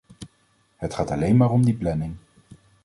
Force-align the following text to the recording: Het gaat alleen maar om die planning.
Het 0.75 0.93
gaat 0.93 1.11
alleen 1.11 1.37
maar 1.37 1.51
om 1.51 1.65
die 1.65 1.77
planning. 1.77 2.15